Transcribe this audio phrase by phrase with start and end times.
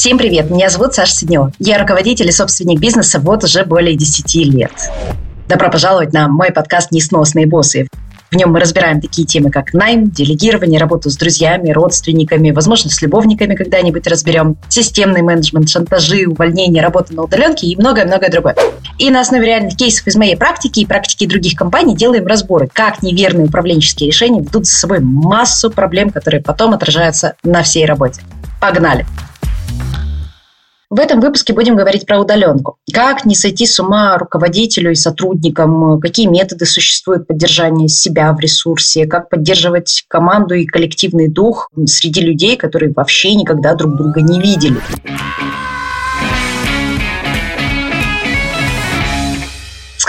[0.00, 1.52] Всем привет, меня зовут Саша Сиднева.
[1.58, 4.72] Я руководитель и собственник бизнеса вот уже более 10 лет.
[5.46, 7.86] Добро пожаловать на мой подкаст «Несносные боссы».
[8.30, 13.02] В нем мы разбираем такие темы, как найм, делегирование, работу с друзьями, родственниками, возможно, с
[13.02, 18.56] любовниками когда-нибудь разберем, системный менеджмент, шантажи, увольнение, работа на удаленке и многое-многое другое.
[18.96, 23.02] И на основе реальных кейсов из моей практики и практики других компаний делаем разборы, как
[23.02, 28.22] неверные управленческие решения ведут за собой массу проблем, которые потом отражаются на всей работе.
[28.62, 29.04] Погнали!
[30.90, 32.76] В этом выпуске будем говорить про удаленку.
[32.92, 39.06] Как не сойти с ума руководителю и сотрудникам, какие методы существуют поддержания себя в ресурсе,
[39.06, 44.80] как поддерживать команду и коллективный дух среди людей, которые вообще никогда друг друга не видели.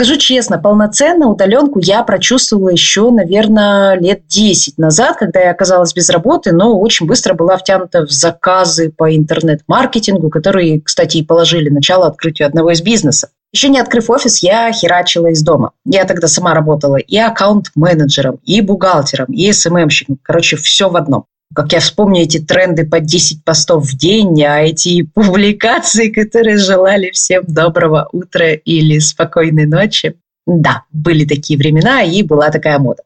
[0.01, 6.09] Скажу честно, полноценно удаленку я прочувствовала еще, наверное, лет 10 назад, когда я оказалась без
[6.09, 12.07] работы, но очень быстро была втянута в заказы по интернет-маркетингу, которые, кстати, и положили начало
[12.07, 13.29] открытию одного из бизнесов.
[13.53, 15.73] Еще не открыв офис, я херачила из дома.
[15.85, 20.17] Я тогда сама работала и аккаунт-менеджером, и бухгалтером, и СММщиком.
[20.23, 24.61] Короче, все в одном как я вспомню эти тренды по 10 постов в день, а
[24.61, 30.15] эти публикации, которые желали всем доброго утра или спокойной ночи.
[30.47, 33.03] Да, были такие времена и была такая мода.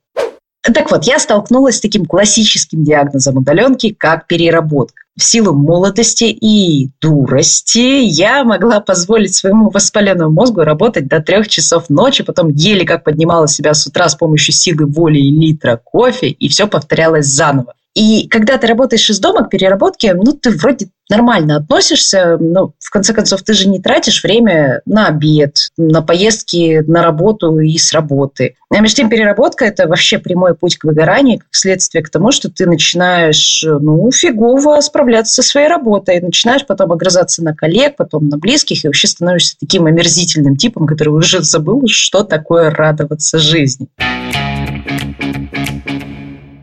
[0.73, 5.03] Так вот, я столкнулась с таким классическим диагнозом удаленки, как переработка.
[5.15, 11.89] В силу молодости и дурости я могла позволить своему воспаленному мозгу работать до трех часов
[11.89, 16.29] ночи, потом еле как поднимала себя с утра с помощью силы воли и литра кофе,
[16.29, 17.75] и все повторялось заново.
[17.95, 22.89] И когда ты работаешь из дома к переработке, ну, ты вроде нормально относишься, но в
[22.89, 27.93] конце концов ты же не тратишь время на обед, на поездки на работу и с
[27.93, 28.55] работы.
[28.69, 32.49] А между тем переработка– это вообще прямой путь к выгоранию, как следствие к тому, что
[32.49, 38.37] ты начинаешь, ну, фигово справляться со своей работой, начинаешь потом огрызаться на коллег, потом на
[38.37, 43.87] близких, и вообще становишься таким омерзительным типом, который уже забыл, что такое радоваться жизни.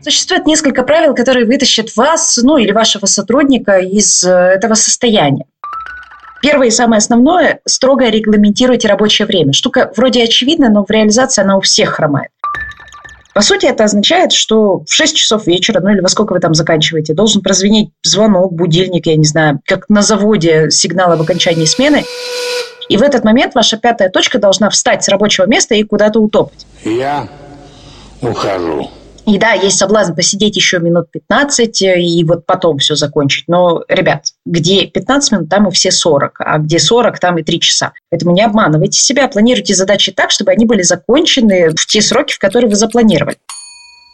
[0.03, 5.45] Существует несколько правил, которые вытащат вас, ну или вашего сотрудника из э, этого состояния.
[6.41, 9.53] Первое и самое основное– строго регламентируйте рабочее время.
[9.53, 12.31] Штука вроде очевидна, но в реализации она у всех хромает.
[13.33, 16.53] По сути, это означает, что в 6 часов вечера, ну или во сколько вы там
[16.53, 22.03] заканчиваете, должен прозвенеть звонок, будильник, я не знаю, как на заводе сигнал об окончании смены.
[22.89, 26.67] И в этот момент ваша пятая точка должна встать с рабочего места и куда-то утопать.
[26.83, 27.29] Я
[28.21, 28.91] ухожу.
[29.25, 33.45] И да, есть соблазн посидеть еще минут 15 э, и вот потом все закончить.
[33.47, 37.59] Но, ребят, где 15 минут, там и все 40, а где 40, там и 3
[37.61, 37.93] часа.
[38.09, 42.39] Поэтому не обманывайте себя, планируйте задачи так, чтобы они были закончены в те сроки, в
[42.39, 43.37] которые вы запланировали.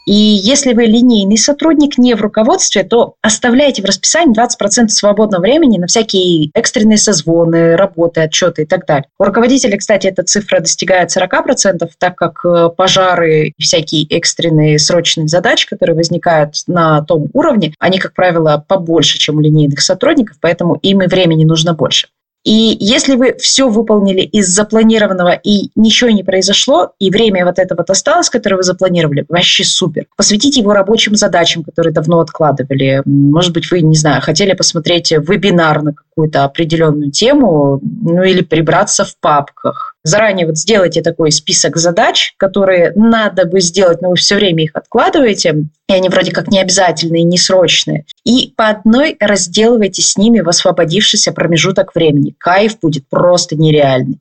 [0.10, 5.78] И если вы линейный сотрудник, не в руководстве, то оставляйте в расписании 20% свободного времени
[5.78, 9.06] на всякие экстренные созвоны, работы, отчеты и так далее.
[9.20, 15.28] У руководителя, кстати, эта цифра достигает 40%, так как э, пожары и всякие экстренные срочные
[15.28, 20.80] задачи, которые возникают на том уровне, они, как правило, побольше, чем у линейных сотрудников, поэтому
[20.82, 22.08] им и времени нужно больше.
[22.46, 27.76] И если вы все выполнили из запланированного и ничего не произошло, и время вот это
[27.76, 30.06] вот осталось, которое вы запланировали, вообще супер.
[30.16, 33.02] Посвятите его рабочим задачам, которые давно откладывали.
[33.06, 39.04] Может быть, вы, не знаю, хотели посмотреть вебинар на какую-то определенную тему, ну или прибраться
[39.04, 39.96] в папках.
[40.04, 44.72] Заранее вот сделайте такой список задач, которые надо бы сделать, но вы все время их
[44.74, 48.06] откладываете, и они вроде как не обязательные, не срочные.
[48.24, 52.34] И по одной разделывайте с ними в освободившийся промежуток времени.
[52.38, 54.20] Кайф будет просто нереальный.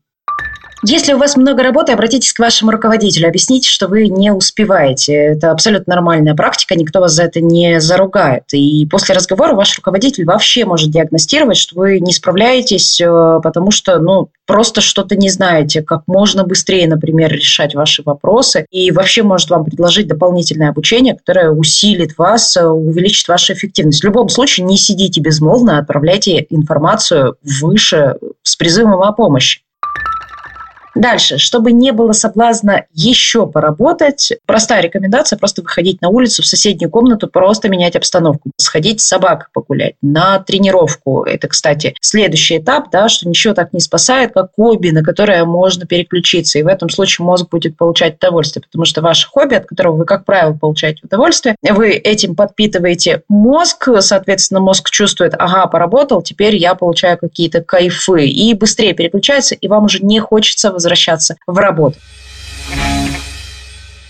[0.85, 5.13] Если у вас много работы, обратитесь к вашему руководителю, объясните, что вы не успеваете.
[5.13, 8.45] Это абсолютно нормальная практика, никто вас за это не заругает.
[8.53, 13.99] И после разговора ваш руководитель вообще может диагностировать, что вы не справляетесь, э, потому что,
[13.99, 19.51] ну, просто что-то не знаете, как можно быстрее, например, решать ваши вопросы, и вообще может
[19.51, 24.03] вам предложить дополнительное обучение, которое усилит вас, э, увеличит вашу эффективность.
[24.03, 28.15] В любом случае не сидите безмолвно, отправляйте информацию выше
[28.45, 29.63] с призывом о помощи.
[30.95, 36.91] Дальше, чтобы не было соблазна еще поработать, простая рекомендация просто выходить на улицу, в соседнюю
[36.91, 41.23] комнату, просто менять обстановку, сходить с собакой погулять, на тренировку.
[41.23, 45.87] Это, кстати, следующий этап, да, что ничего так не спасает, как хобби, на которое можно
[45.87, 46.59] переключиться.
[46.59, 50.05] И в этом случае мозг будет получать удовольствие, потому что ваше хобби, от которого вы,
[50.05, 56.75] как правило, получаете удовольствие, вы этим подпитываете мозг, соответственно, мозг чувствует, ага, поработал, теперь я
[56.75, 61.99] получаю какие-то кайфы, и быстрее переключается, и вам уже не хочется возвращаться возвращаться в работу.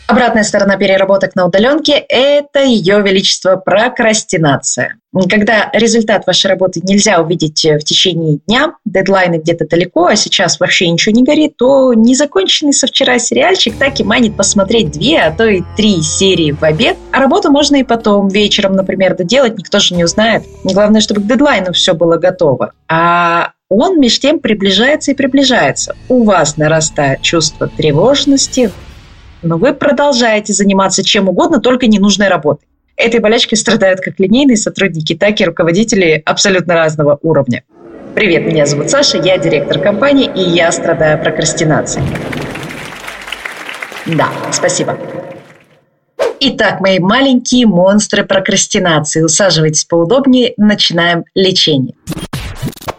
[0.06, 4.96] Обратная сторона переработок на удаленке– это ее величество прокрастинация.
[5.28, 10.88] Когда результат вашей работы нельзя увидеть в течение дня, дедлайны где-то далеко, а сейчас вообще
[10.88, 15.46] ничего не горит, то незаконченный со вчера сериальчик так и манит посмотреть две, а то
[15.46, 16.96] и три серии в обед.
[17.12, 20.42] А работу можно и потом, вечером, например, доделать, никто же не узнает.
[20.64, 22.72] Главное, чтобы к дедлайну все было готово.
[22.88, 25.94] А он меж тем приближается и приближается.
[26.08, 28.70] У вас нарастает чувство тревожности,
[29.42, 32.66] но вы продолжаете заниматься чем угодно, только ненужной работой.
[32.96, 37.62] Этой болячкой страдают как линейные сотрудники, так и руководители абсолютно разного уровня.
[38.14, 42.04] Привет, меня зовут Саша, я директор компании, и я страдаю прокрастинацией.
[44.06, 44.98] Да, спасибо.
[46.40, 51.94] Итак, мои маленькие монстры прокрастинации, усаживайтесь поудобнее, начинаем лечение.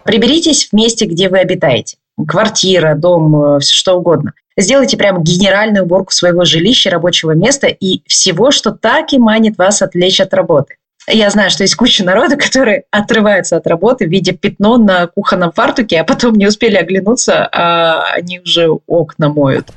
[0.09, 1.97] Приберитесь в месте, где вы обитаете.
[2.27, 4.33] Квартира, дом, э, все что угодно.
[4.57, 9.83] Сделайте прям генеральную уборку своего жилища, рабочего места и всего, что так и манит вас
[9.83, 10.77] отвлечь от работы.
[11.07, 16.00] Я знаю, что есть куча народа, которые отрываются от работы, видя пятно на кухонном фартуке,
[16.00, 19.67] а потом не успели оглянуться, а они уже окна моют.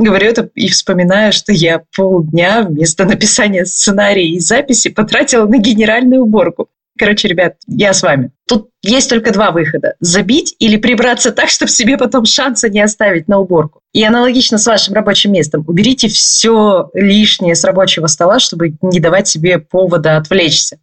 [0.00, 6.22] Говорю это и вспоминаю, что я полдня вместо написания сценария и записи потратила на генеральную
[6.22, 6.66] уборку.
[6.98, 8.30] Короче, ребят, я с вами.
[8.48, 9.94] Тут есть только два выхода.
[10.00, 13.80] Забить или прибраться так, чтобы себе потом шанса не оставить на уборку.
[13.92, 15.64] И аналогично с вашим рабочим местом.
[15.66, 20.78] Уберите все лишнее с рабочего стола, чтобы не давать себе повода отвлечься.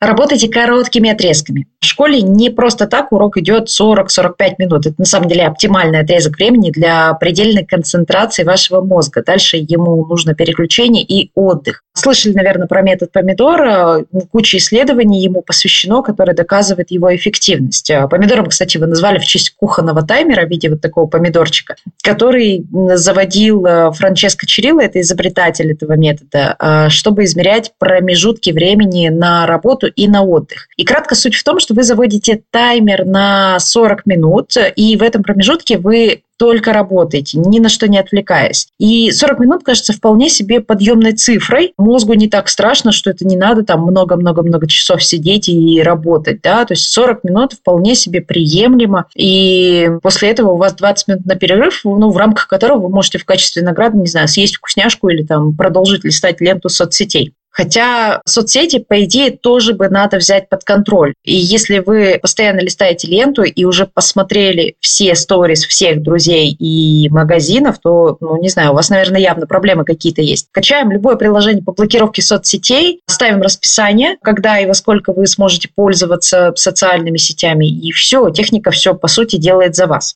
[0.00, 1.66] Работайте короткими отрезками.
[1.80, 4.86] В школе не просто так урок идет 40-45 минут.
[4.86, 9.24] Это на самом деле оптимальный отрезок времени для предельной концентрации вашего мозга.
[9.26, 11.82] Дальше ему нужно переключение и отдых.
[11.98, 14.04] Слышали, наверное, про метод помидора.
[14.30, 17.90] Куча исследований ему посвящено, которое доказывает его эффективность.
[18.10, 23.64] Помидором, кстати, вы назвали в честь кухонного таймера в виде вот такого помидорчика, который заводил
[23.66, 30.08] э, Франческо Чирилла, это изобретатель этого метода, э, чтобы измерять промежутки времени на работу и
[30.08, 30.68] на отдых.
[30.76, 35.22] И кратко суть в том, что вы заводите таймер на 40 минут, и в этом
[35.22, 38.68] промежутке вы только работаете, ни на что не отвлекаясь.
[38.78, 41.74] И 40 минут кажется вполне себе подъемной цифрой.
[41.76, 46.40] Мозгу не так страшно, что это не надо там много-много-много часов сидеть и работать.
[46.42, 46.64] Да?
[46.64, 49.06] То есть 40 минут вполне себе приемлемо.
[49.16, 53.18] И после этого у вас 20 минут на перерыв, ну, в рамках которого вы можете
[53.18, 57.34] в качестве награды, не знаю, съесть вкусняшку или там продолжить листать ленту соцсетей.
[57.58, 61.14] Хотя соцсети, по идее, тоже бы надо взять под контроль.
[61.24, 67.80] И если вы постоянно листаете ленту и уже посмотрели все сторис всех друзей и магазинов,
[67.82, 70.46] то, ну, не знаю, у вас, наверное, явно проблемы какие-то есть.
[70.52, 76.52] Качаем любое приложение по блокировке соцсетей, ставим расписание, когда и во сколько вы сможете пользоваться
[76.54, 80.14] социальными сетями, и все, техника все, по сути, делает за вас.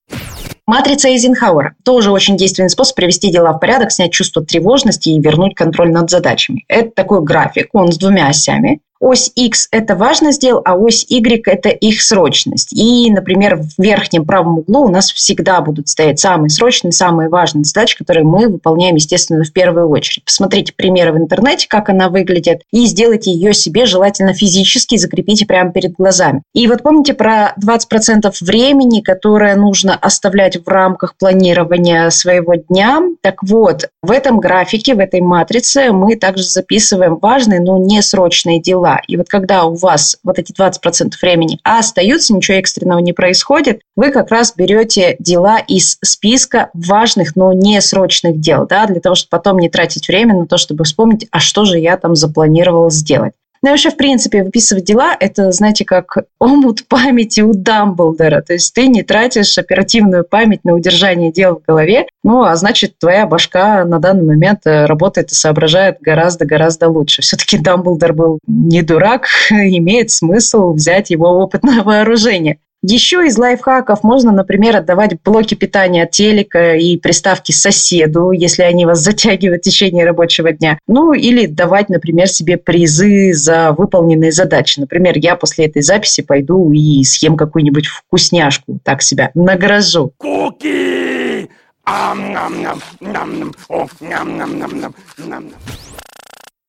[0.67, 5.55] Матрица Эйзенхауэра– тоже очень действенный способ привести дела в порядок, снять чувство тревожности и вернуть
[5.57, 6.65] контроль над задачами.
[6.69, 8.81] Это такой график, он с двумя осями.
[9.05, 12.73] Ось X– это важность дел, а ось Y– это их срочность.
[12.73, 17.65] И, например, в верхнем правом углу у нас всегда будут стоять самые срочные, самые важные
[17.65, 20.25] задачи, которые мы выполняем, естественно, в первую очередь.
[20.25, 25.73] Посмотрите примеры в интернете, как она выглядит, и сделайте ее себе желательно физически, закрепите прямо
[25.73, 26.43] перед глазами.
[26.55, 33.03] И вот помните про 20% времени, которое нужно оставлять в рамках планирования своего дня?
[33.21, 38.61] Так вот, в этом графике, в этой матрице мы также записываем важные, но не срочные
[38.61, 43.83] дела И вот когда у вас вот эти 20% времени остаются, ничего экстренного не происходит,
[43.97, 49.15] вы как раз берете дела из списка важных, но не срочных дел, да, для того,
[49.15, 52.91] чтобы потом не тратить время на то, чтобы вспомнить, а что же я там запланировал
[52.91, 53.35] сделать.
[53.63, 58.43] Ну вообще, в принципе, выписывать дела– это, знаете, как омут памяти у Дамблдора.
[58.43, 62.99] То есть ты не тратишь оперативную память на удержание дел в голове, ну, а значит,
[62.99, 67.23] твоя башка на данный момент э, работает и соображает гораздо-гораздо лучше.
[67.23, 72.59] Все-таки Дамблдор был не дурак, имеет смысл взять его опыт на вооружение.
[72.83, 78.87] Еще из лайфхаков можно, например, отдавать блоки питания от телека и приставки соседу, если они
[78.87, 80.79] вас затягивают в течение рабочего дня.
[80.89, 84.81] Ну, или давать, например, себе призы за выполненные задачи.
[84.81, 90.13] Например, я после этой записи пойду и съем какую-нибудь вкусняшку, так себя награжу.
[90.19, 91.49] Куки!
[91.85, 93.53] Ам-нам-нам, нам-нам,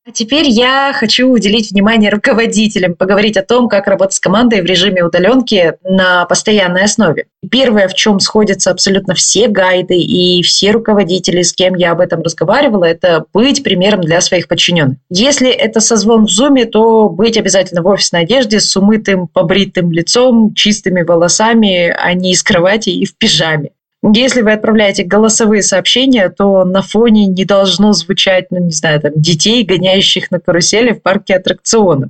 [0.06, 4.66] а теперь я хочу уделить внимание руководителям, поговорить о том, как работать с командой в
[4.66, 7.28] режиме удаленки на постоянной основе.
[7.50, 12.22] Первое, в чем сходятся абсолютно все гайды и все руководители, с кем я об этом
[12.22, 14.98] разговаривала, это быть примером для своих подчиненных.
[15.10, 20.54] Если это созвон в зуме, то быть обязательно в офисной одежде с умытым, побритым лицом,
[20.54, 23.72] чистыми волосами, а не из кровати и в пижаме.
[24.12, 29.14] Если вы отправляете голосовые сообщения, то на фоне не должно звучать, ну, не знаю, там,
[29.16, 32.10] детей, гоняющих на карусели в парке аттракционов.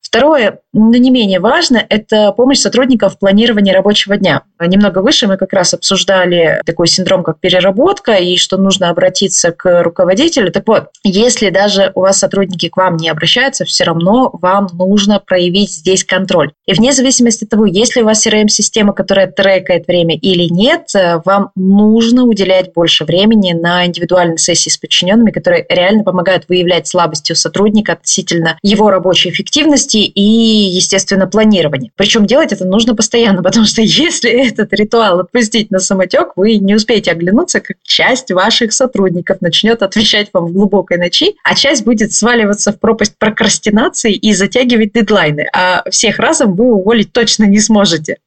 [0.00, 4.42] Второе, но не менее важно, это помощь сотрудников в планировании рабочего дня.
[4.60, 9.82] Немного выше мы как раз обсуждали такой синдром, как переработка, и что нужно обратиться к
[9.82, 10.50] руководителю.
[10.50, 15.20] Так вот, если даже у вас сотрудники к вам не обращаются, все равно вам нужно
[15.20, 16.52] проявить здесь контроль.
[16.66, 20.90] И вне зависимости от того, есть ли у вас CRM-система, которая трекает время или нет,
[21.24, 27.32] вам нужно уделять больше времени на индивидуальные сессии с подчиненными, которые реально помогают выявлять слабости
[27.32, 31.90] у сотрудника относительно его рабочей эффективности и, естественно, планирования.
[31.96, 36.74] Причем делать это нужно постоянно, потому что если этот ритуал отпустить на самотек, вы не
[36.74, 42.12] успеете оглянуться, как часть ваших сотрудников начнет отвечать вам в глубокой ночи, а часть будет
[42.12, 48.18] сваливаться в пропасть прокрастинации и затягивать дедлайны, а всех разом вы уволить точно не сможете.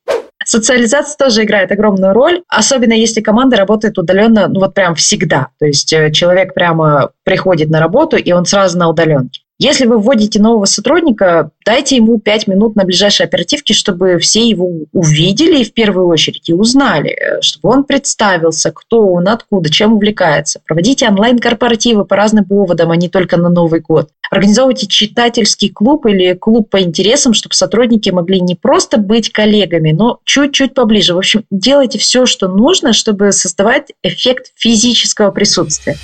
[0.44, 5.50] Социализация тоже играет огромную роль, особенно если команда работает удаленно, ну вот прям всегда.
[5.60, 9.42] То есть э, человек прямо приходит на работу, и он сразу на удаленке.
[9.64, 14.68] Если вы вводите нового сотрудника, дайте ему 5 минут на ближайшей оперативке, чтобы все его
[14.92, 20.62] увидели в первую очередь и узнали, э, чтобы он представился, кто он, откуда, чем увлекается.
[20.66, 24.10] Проводите онлайн-корпоративы по разным поводам, а не только на Новый год.
[24.32, 30.22] Организовывайте читательский клуб или клуб по интересам, чтобы сотрудники могли не просто быть коллегами, но
[30.26, 31.14] чуть-чуть поближе.
[31.14, 35.98] В общем, делайте все, что нужно, чтобы создавать эффект физического присутствия.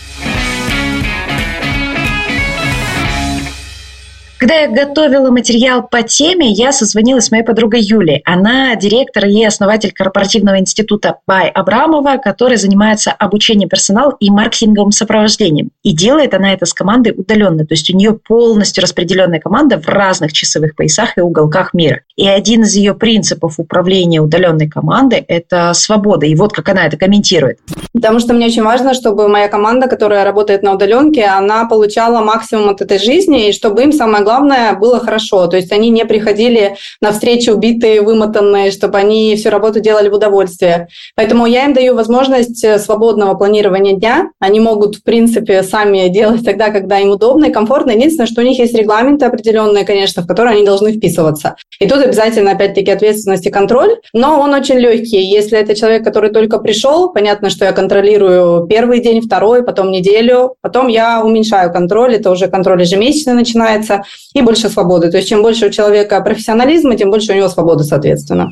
[4.39, 8.21] Когда я готовила материал по теме, я созвонилась с моей подругой Юлей.
[8.23, 15.71] Она директор и основатель корпоративного института Бай Абрамова, который занимается обучением персонала и маркетинговым сопровождением.
[15.81, 17.65] И делает она это с командой удаленно.
[17.65, 22.01] То есть у нее полностью распределенная команда в разных часовых поясах и уголках мира.
[22.15, 26.27] И один из ее принципов управления удаленной командой– это свобода.
[26.27, 27.57] И вот как она это комментирует.
[27.91, 32.69] Потому что мне очень важно, чтобы моя команда, которая работает на удаленке, она получала максимум
[32.69, 35.47] от этой жизни, и чтобы им самое главное было хорошо.
[35.47, 40.13] То есть они не приходили на встречи убитые, вымотанные, чтобы они всю работу делали в
[40.13, 40.89] удовольствие.
[41.15, 44.29] Поэтому я им даю возможность э, свободного планирования дня.
[44.41, 47.91] Они могут, в принципе, сами делать тогда, когда им удобно и комфортно.
[47.91, 51.55] Единственное, что у них есть регламенты определенные, конечно, в которые они должны вписываться.
[51.79, 53.95] И тут обязательно, опять-таки, ответственность и контроль.
[54.13, 55.21] Но он очень легкий.
[55.21, 60.55] Если это человек, который только пришел, понятно, что я контролирую первый день, второй, потом неделю,
[60.61, 62.15] потом я уменьшаю контроль.
[62.15, 65.09] Это уже контроль ежемесячно начинается и больше свободы.
[65.09, 68.51] То есть чем больше у человека профессионализма, тем больше у него свободы, соответственно.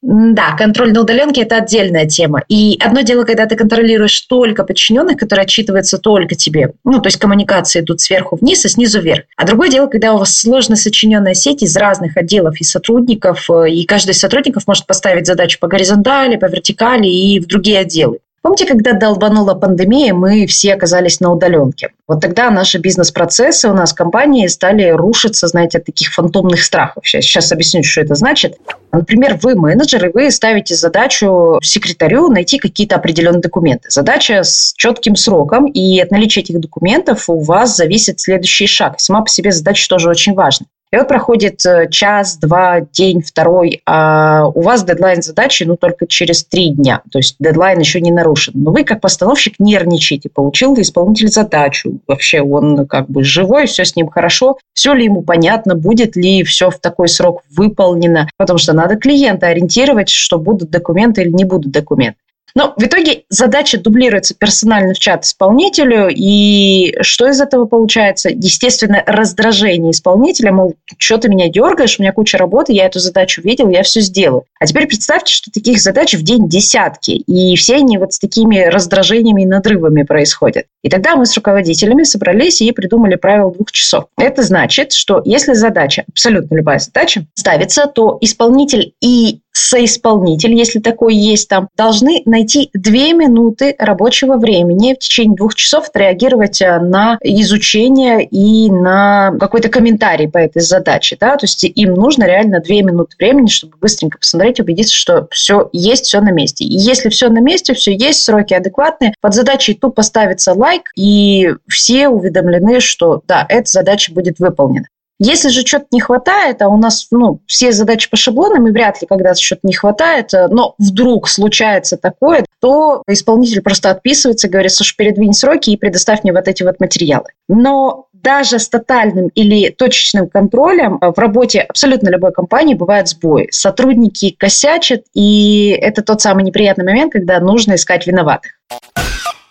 [0.00, 2.42] Да, контроль на удаленке– это отдельная тема.
[2.48, 6.72] И одно дело, когда ты контролируешь только подчиненных, которые отчитываются только тебе.
[6.84, 9.24] Ну, то есть коммуникации идут сверху вниз, а снизу вверх.
[9.36, 13.70] А другое дело, когда у вас сложно сочиненная сеть из разных отделов и сотрудников, э,
[13.70, 18.20] и каждый из сотрудников может поставить задачу по горизонтали, по вертикали и в другие отделы.
[18.40, 21.90] Помните, когда долбанула пандемия, мы все оказались на удаленке?
[22.06, 27.06] Вот тогда наши бизнес-процессы у нас в компании стали рушиться, знаете, от таких фантомных страхов.
[27.06, 28.56] Сейчас, сейчас объясню, что это значит.
[28.92, 33.90] Например, вы менеджер, и вы ставите задачу секретарю найти какие-то определенные документы.
[33.90, 39.00] Задача с четким сроком, и от наличия этих документов у вас зависит следующий шаг.
[39.00, 40.66] Сама по себе задача тоже очень важна.
[40.90, 46.06] И вот проходит э, час, два, день, второй, а у вас дедлайн задачи, ну, только
[46.06, 47.02] через три дня.
[47.12, 48.54] То есть дедлайн еще не нарушен.
[48.56, 50.30] Но вы, как постановщик, нервничаете.
[50.30, 52.00] Получил исполнитель задачу?
[52.06, 54.56] Вообще он как бы живой, все с ним хорошо.
[54.72, 58.28] Все ли ему понятно, будет ли все в такой срок выполнено?
[58.38, 62.18] Потому что надо клиента ориентировать, что будут документы или не будут документы.
[62.58, 68.30] Но в итоге задача дублируется персонально в чат исполнителю, и что из этого получается?
[68.30, 73.42] Естественно, раздражение исполнителя, мол, что ты меня дергаешь, у меня куча работы, я эту задачу
[73.42, 74.42] видел, я все сделаю.
[74.58, 78.64] А теперь представьте, что таких задач в день десятки, и все они вот с такими
[78.64, 80.64] раздражениями и надрывами происходят.
[80.82, 84.06] И тогда мы с руководителями собрались и придумали правило двух часов.
[84.18, 91.14] Это значит, что если задача, абсолютно любая задача, ставится, то исполнитель и соисполнитель, если такой
[91.14, 97.18] есть там, должны найти две минуты рабочего времени в течение двух часов отреагировать э, на
[97.22, 101.16] изучение и на какой-то комментарий по этой задаче.
[101.20, 101.36] Да?
[101.36, 106.06] То есть им нужно реально две минуты времени, чтобы быстренько посмотреть, убедиться, что все есть,
[106.06, 106.64] все на месте.
[106.64, 111.54] И если все на месте, все есть, сроки адекватные, под задачей тупо ставится лайк, и
[111.68, 114.86] все уведомлены, что да, эта задача будет выполнена.
[115.20, 119.00] Если же что-то не хватает, а у нас ну, все задачи по шаблонам, и вряд
[119.00, 124.72] ли когда-то что-то не хватает, э, но вдруг случается такое, то исполнитель просто отписывается, говорит,
[124.72, 127.26] слушай, передвинь сроки и предоставь мне вот эти вот материалы.
[127.48, 133.48] Но даже с тотальным или точечным контролем в работе абсолютно любой компании бывает сбой.
[133.50, 138.52] Сотрудники косячат, и это тот самый неприятный момент, когда нужно искать виноватых.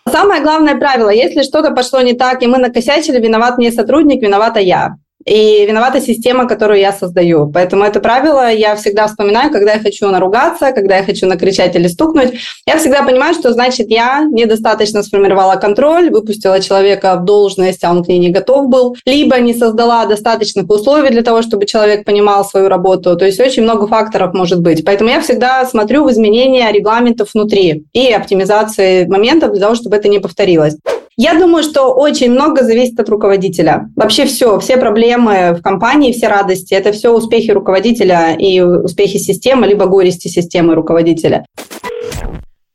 [0.09, 4.59] Самое главное правило, если что-то пошло не так, и мы накосячили, виноват не сотрудник, виновата
[4.61, 4.95] я
[5.27, 7.51] и виновата система, которую я создаю.
[7.51, 11.87] Поэтому это правило я всегда вспоминаю, когда я хочу наругаться, когда я хочу накричать или
[11.87, 12.33] стукнуть.
[12.65, 18.05] Я всегда понимаю, что значит я недостаточно сформировала контроль, выпустила человека в должность, а он
[18.05, 22.45] к ней не готов был, либо не создала достаточных условий для того, чтобы человек понимал
[22.45, 23.17] свою работу.
[23.17, 24.85] То есть очень много факторов может быть.
[24.85, 30.07] Поэтому я всегда смотрю в изменения регламентов внутри и оптимизации моментов для того, чтобы это
[30.07, 30.77] не повторилось.
[31.19, 33.89] Я думаю, что очень много зависит от руководителя.
[33.95, 39.65] Вообще все, все проблемы в компании, все радости, это все успехи руководителя и успехи системы,
[39.65, 41.43] либо горести системы руководителя.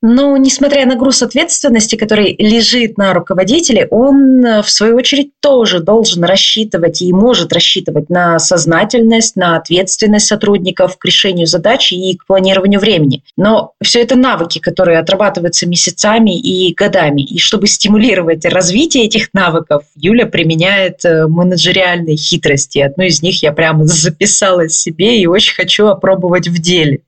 [0.03, 5.79] Но, несмотря на груз ответственности, который лежит на руководителе, он, э, в свою очередь, тоже
[5.79, 12.27] должен рассчитывать и может рассчитывать на сознательность, на ответственность сотрудников к решению задач и к
[12.27, 13.23] планированию времени.
[13.37, 17.23] Но все это навыки, которые отрабатываются месяцами и годами.
[17.23, 22.81] И чтобы стимулировать развитие этих навыков, Юля применяет э, менеджериальные хитрости.
[22.81, 27.03] Одну из них я прямо записала себе и очень хочу опробовать в деле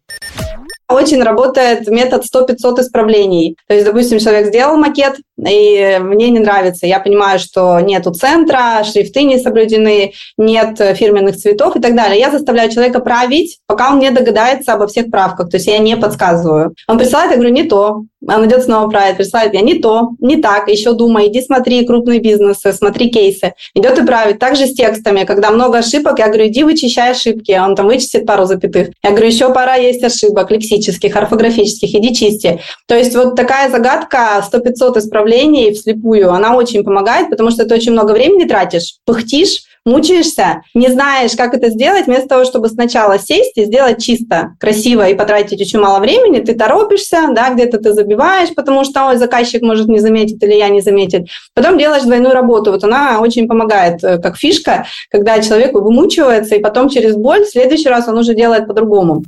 [0.88, 3.56] очень работает метод 100-500 исправлений.
[3.68, 6.86] То есть, допустим, человек сделал макет, и мне не нравится.
[6.86, 12.18] Я понимаю, что нету центра, шрифты не соблюдены, нет фирменных цветов и так далее.
[12.18, 15.50] Я заставляю человека править, пока он не догадается обо всех правках.
[15.50, 16.74] То есть я не подсказываю.
[16.86, 18.02] Он присылает, я говорю, не то.
[18.28, 22.20] Он идет снова правит, присылает, я не то, не так, еще думай, иди смотри крупные
[22.20, 23.54] бизнесы, смотри кейсы.
[23.74, 24.38] Идет и правит.
[24.38, 27.52] Также с текстами, когда много ошибок, я говорю, иди вычищай ошибки.
[27.52, 28.88] Он там вычистит пару запятых.
[29.02, 32.60] Я говорю, еще пора есть ошибок лексических, орфографических, иди чисти.
[32.86, 37.92] То есть вот такая загадка 100-500 исправлений вслепую, она очень помогает, потому что ты очень
[37.92, 43.56] много времени тратишь, пыхтишь, мучаешься, не знаешь, как это сделать, вместо того, чтобы сначала сесть
[43.56, 48.54] и сделать чисто, красиво и потратить очень мало времени, ты торопишься, да, где-то ты забиваешь,
[48.54, 51.30] потому что ой, заказчик может не заметить или я не заметить.
[51.54, 52.72] Потом делаешь двойную работу.
[52.72, 57.50] Вот она очень помогает, э, как фишка, когда человек вымучивается, и потом через боль в
[57.50, 59.24] следующий раз он уже делает по-другому.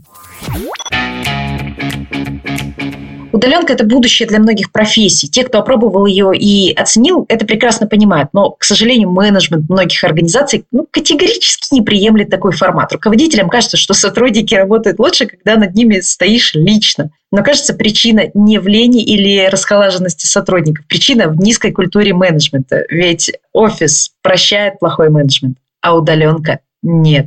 [3.36, 5.28] Удаленка– это будущее для многих профессий.
[5.28, 8.30] Те, кто опробовал ее и оценил, это прекрасно понимают.
[8.32, 12.94] Но, к сожалению, менеджмент многих организаций ну, категорически не приемлет такой формат.
[12.94, 17.10] Руководителям кажется, что сотрудники работают лучше, когда над ними стоишь лично.
[17.30, 20.86] Но кажется, причина не в лени или расхолаженности сотрудников.
[20.86, 22.86] Причина в низкой культуре менеджмента.
[22.88, 27.26] Ведь офис прощает плохой менеджмент, а удаленка нет.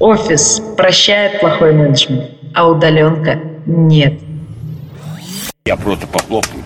[0.00, 4.14] Офис прощает плохой менеджмент, а удаленка нет.
[5.68, 6.64] Я просто похлопаю.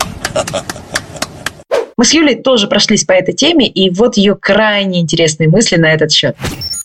[1.96, 5.92] Мы с Юлей тоже прошлись по этой теме, и вот ее крайне интересные мысли на
[5.92, 6.36] этот счет.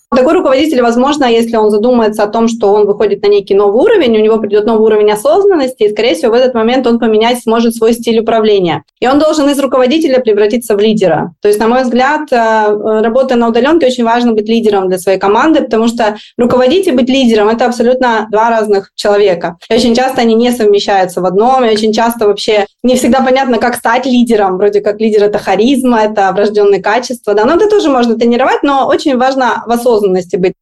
[0.10, 4.16] Такой руководитель, возможно, если он задумается о том, что он выходит на некий новый уровень,
[4.16, 7.76] у него придет новый уровень осознанности, и, скорее всего, в этот момент он поменять сможет
[7.76, 8.84] свой стиль управления.
[9.02, 11.34] И он должен из руководителя превратиться в лидера.
[11.42, 15.20] То есть, на мой взгляд, э, работая на удаленке, очень важно быть лидером для своей
[15.20, 19.58] команды, потому что руководить и быть лидером– это абсолютно два разных человека.
[19.70, 23.58] И очень часто они не совмещаются в одном, и очень часто вообще не всегда понятно,
[23.58, 24.58] как стать лидером.
[24.58, 28.88] Вроде как лидер– это харизма, это врожденные качества, да, но это тоже можно тренировать, но
[28.88, 30.54] очень важно в осознанности осознанности быть.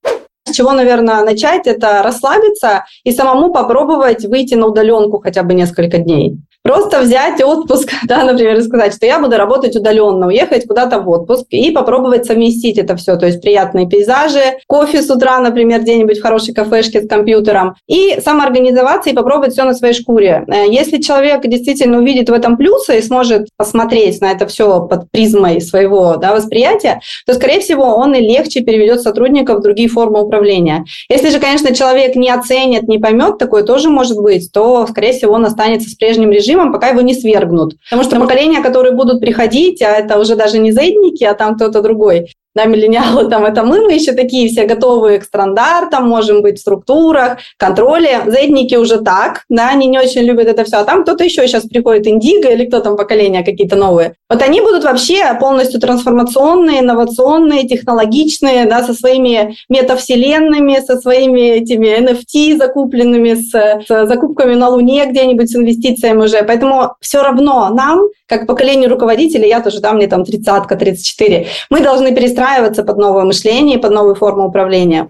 [0.47, 5.97] С чего, наверное, начать, это расслабиться и самому попробовать выйти на удаленку хотя бы несколько
[5.97, 6.37] дней.
[6.65, 11.45] Просто взять отпуск, да, например, сказать, что я буду работать удаленно, уехать куда-то в отпуск
[11.51, 13.17] и попробовать совместить это все.
[13.17, 17.75] То есть приятные пейзажи, кофе с утра, например, где-нибудь в хорошей кафешке с компьютером.
[17.87, 20.43] И самоорганизоваться и попробовать все на своей шкуре.
[20.47, 25.11] Э, если человек действительно увидит в этом плюсы и сможет посмотреть на это все под
[25.11, 30.19] призмой своего да, восприятия, то, скорее всего, он и легче переведет сотрудников в другие формы
[30.19, 30.85] управления.
[31.09, 35.33] Если же, конечно, человек не оценит, не поймет, такое тоже может быть, то, скорее всего,
[35.33, 37.75] он останется с прежним режимом, режимом, пока его не свергнут.
[37.89, 41.81] Потому что поколения, которые будут приходить, а это уже даже не зедники, а там кто-то
[41.81, 46.57] другой, да, миллениалы там это мы, мы еще такие все готовые к стандартам, можем быть
[46.57, 48.21] в структурах, контроле.
[48.27, 50.77] Зедники уже так, да, они не очень любят это все.
[50.77, 54.15] А там кто-то еще сейчас приходит, Индиго или кто там поколения какие-то новые.
[54.29, 61.87] Вот они будут вообще полностью трансформационные, инновационные, технологичные, да, со своими метавселенными, со своими этими
[61.87, 66.43] NFT закупленными, с, с закупками на Луне где-нибудь, с инвестициями уже.
[66.43, 71.81] Поэтому все равно нам, как поколению руководителей, я тоже, да, мне там 30-ка, 34, мы
[71.81, 75.09] должны перестраивать подстраиваться под новое мышление, под новые формы управления.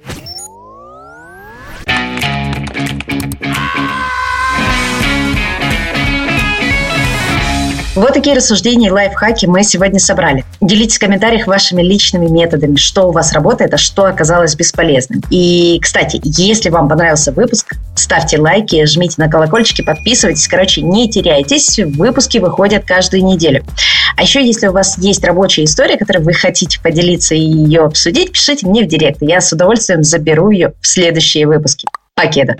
[7.95, 10.43] Вот такие рассуждения и лайфхаки мы сегодня собрали.
[10.60, 15.23] Делитесь в комментариях вашими личными методами, что у вас работает, а что оказалось бесполезным.
[15.29, 20.45] И, кстати, если вам понравился выпуск, ставьте лайки, жмите на колокольчики, подписывайтесь.
[20.49, 23.63] Короче, не теряйтесь, выпуски выходят каждую неделю.
[24.17, 28.34] А еще, если у вас есть рабочая история, которой вы хотите поделиться и ее обсудить,
[28.34, 29.21] пишите мне в директ.
[29.21, 31.88] Я с удовольствием заберу ее в следующие выпуски.
[32.13, 32.58] Покеда!